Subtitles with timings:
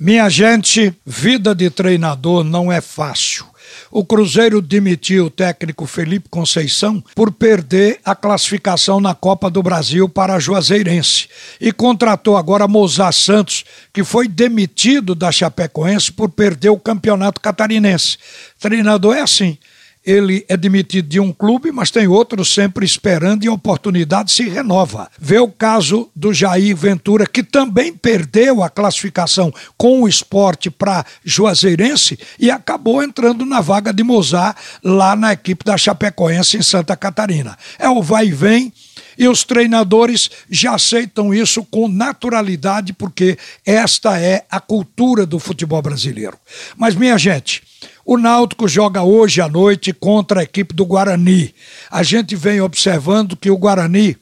[0.00, 3.44] Minha gente, vida de treinador não é fácil.
[3.90, 10.08] O Cruzeiro demitiu o técnico Felipe Conceição por perder a classificação na Copa do Brasil
[10.08, 11.28] para a Juazeirense
[11.60, 18.18] e contratou agora Mozart Santos, que foi demitido da Chapecoense por perder o Campeonato Catarinense.
[18.60, 19.58] Treinador é assim
[20.08, 24.48] ele é demitido de um clube, mas tem outro sempre esperando e a oportunidade se
[24.48, 25.10] renova.
[25.20, 31.04] Vê o caso do Jair Ventura, que também perdeu a classificação com o esporte para
[31.22, 36.96] Juazeirense e acabou entrando na vaga de Mozart lá na equipe da Chapecoense em Santa
[36.96, 37.58] Catarina.
[37.78, 38.72] É o vai e vem
[39.18, 43.36] e os treinadores já aceitam isso com naturalidade, porque
[43.66, 46.38] esta é a cultura do futebol brasileiro.
[46.76, 47.62] Mas, minha gente,
[48.08, 51.54] o Náutico joga hoje à noite contra a equipe do Guarani.
[51.90, 54.16] A gente vem observando que o Guarani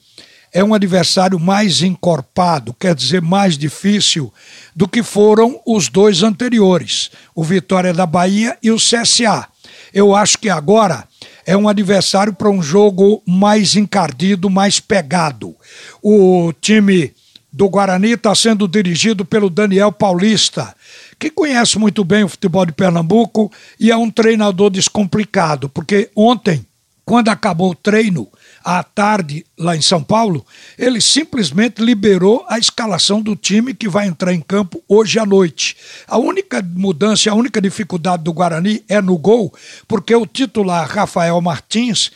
[0.53, 4.35] é um adversário mais encorpado, quer dizer, mais difícil
[4.75, 9.47] do que foram os dois anteriores, o Vitória da Bahia e o CSA.
[9.95, 11.07] Eu acho que agora
[11.47, 15.55] é um adversário para um jogo mais encardido, mais pegado.
[16.03, 17.15] O time
[17.53, 20.75] do Guarani está sendo dirigido pelo Daniel Paulista
[21.19, 26.67] que conhece muito bem o futebol de Pernambuco e é um treinador descomplicado, porque ontem,
[27.05, 28.29] quando acabou o treino,
[28.67, 30.45] à tarde, lá em São Paulo,
[30.77, 35.77] ele simplesmente liberou a escalação do time que vai entrar em campo hoje à noite.
[36.09, 39.55] A única mudança, a única dificuldade do Guarani é no gol,
[39.87, 42.11] porque o titular Rafael Martins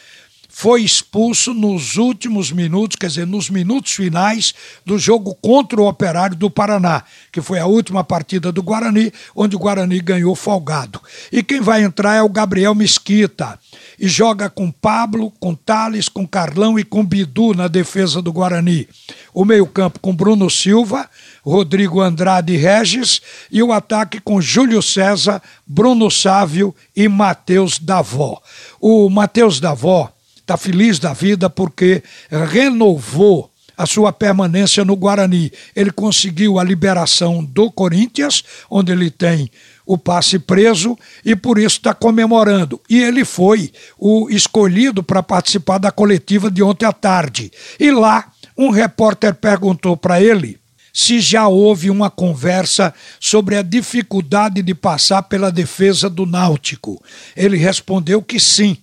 [0.60, 4.52] foi expulso nos últimos minutos, quer dizer, nos minutos finais
[4.84, 9.56] do jogo contra o Operário do Paraná, que foi a última partida do Guarani, onde
[9.56, 11.00] o Guarani ganhou folgado.
[11.32, 13.58] E quem vai entrar é o Gabriel Mesquita.
[13.98, 18.86] E joga com Pablo, com Thales, com Carlão e com Bidu na defesa do Guarani.
[19.32, 21.08] O meio-campo com Bruno Silva,
[21.42, 28.42] Rodrigo Andrade Regis e o ataque com Júlio César, Bruno Sávio e Matheus Davó.
[28.78, 30.12] O Matheus Davó
[30.50, 35.52] está feliz da vida porque renovou a sua permanência no Guarani.
[35.76, 39.48] Ele conseguiu a liberação do Corinthians, onde ele tem
[39.86, 42.80] o passe preso e por isso está comemorando.
[42.90, 47.52] E ele foi o escolhido para participar da coletiva de ontem à tarde.
[47.78, 50.58] E lá, um repórter perguntou para ele
[50.92, 57.00] se já houve uma conversa sobre a dificuldade de passar pela defesa do Náutico.
[57.36, 58.76] Ele respondeu que sim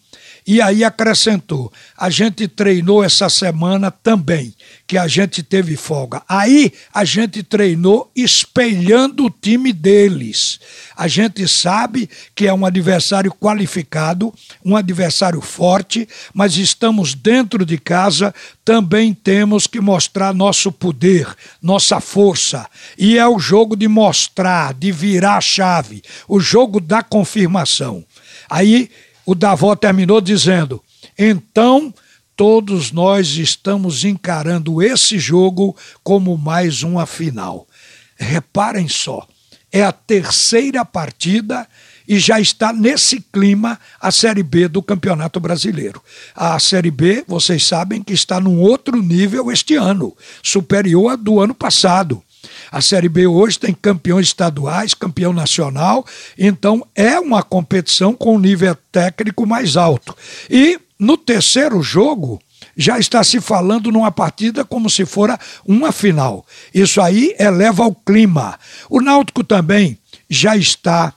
[0.47, 4.53] e aí acrescentou: a gente treinou essa semana também,
[4.87, 6.23] que a gente teve folga.
[6.27, 10.57] Aí a gente treinou espelhando o time deles.
[10.95, 17.77] A gente sabe que é um adversário qualificado, um adversário forte, mas estamos dentro de
[17.77, 18.33] casa,
[18.63, 21.27] também temos que mostrar nosso poder,
[21.61, 22.65] nossa força.
[22.97, 28.05] E é o jogo de mostrar, de virar a chave, o jogo da confirmação.
[28.49, 28.89] Aí
[29.27, 30.81] o Davó terminou dizendo:
[31.19, 31.93] então
[32.35, 37.67] todos nós estamos encarando esse jogo como mais uma final.
[38.15, 39.27] Reparem só,
[39.71, 41.67] é a terceira partida
[42.07, 46.01] e já está nesse clima a Série B do Campeonato Brasileiro.
[46.33, 51.41] A Série B, vocês sabem que está num outro nível este ano, superior à do
[51.41, 52.23] ano passado.
[52.71, 56.05] A Série B hoje tem campeões estaduais, campeão nacional,
[56.37, 60.15] então é uma competição com nível técnico mais alto.
[60.49, 62.41] E no terceiro jogo,
[62.75, 66.45] já está se falando numa partida como se fora uma final.
[66.73, 68.59] Isso aí eleva o clima.
[68.89, 69.97] O Náutico também
[70.29, 71.13] já está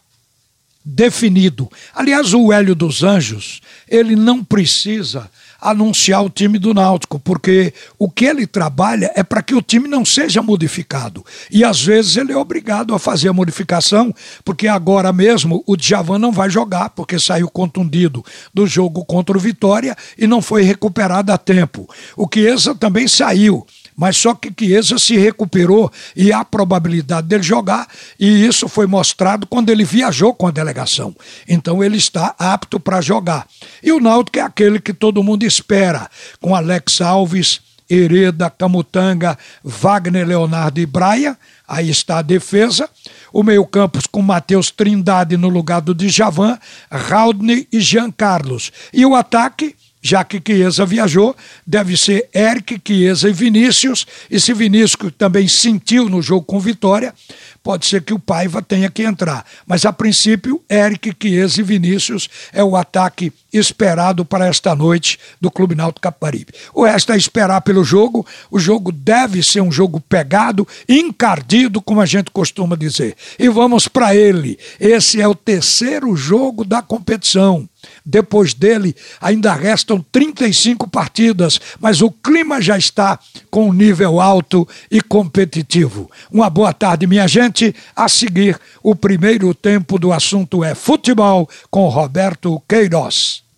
[0.84, 1.70] definido.
[1.94, 8.10] Aliás, o Hélio dos Anjos, ele não precisa anunciar o time do Náutico, porque o
[8.10, 11.24] que ele trabalha é para que o time não seja modificado.
[11.50, 16.18] E às vezes ele é obrigado a fazer a modificação, porque agora mesmo o Djavan
[16.18, 21.32] não vai jogar, porque saiu contundido do jogo contra o Vitória e não foi recuperado
[21.32, 21.88] a tempo.
[22.16, 23.66] O Chiesa também saiu
[24.00, 27.86] mas só que Chiesa se recuperou e há probabilidade dele jogar,
[28.18, 31.14] e isso foi mostrado quando ele viajou com a delegação.
[31.46, 33.46] Então ele está apto para jogar.
[33.82, 36.08] E o Náutico é aquele que todo mundo espera,
[36.40, 37.60] com Alex Alves,
[37.90, 41.36] Hereda, Camutanga, Wagner Leonardo e Braia,
[41.68, 42.88] aí está a defesa.
[43.30, 46.58] O meio-campo com Matheus Trindade no lugar do Djavan,
[46.90, 48.72] Raudney e Jean Carlos.
[48.94, 51.36] E o ataque já que Chiesa viajou,
[51.66, 54.06] deve ser Eric, Chiesa e Vinícius.
[54.30, 57.14] E se Vinícius também sentiu no jogo com vitória,
[57.62, 59.44] pode ser que o Paiva tenha que entrar.
[59.66, 65.50] Mas a princípio, Eric, Chiesa e Vinícius é o ataque esperado para esta noite do
[65.50, 66.54] Clube Náutico Caparibe.
[66.72, 68.26] O resto é esperar pelo jogo.
[68.50, 73.16] O jogo deve ser um jogo pegado, encardido, como a gente costuma dizer.
[73.38, 74.58] E vamos para ele.
[74.78, 77.68] Esse é o terceiro jogo da competição.
[78.04, 83.18] Depois dele, ainda restam 35 partidas, mas o clima já está
[83.50, 86.10] com um nível alto e competitivo.
[86.30, 87.74] Uma boa tarde, minha gente.
[87.94, 93.49] A seguir, o primeiro tempo do assunto é futebol com Roberto Queiroz.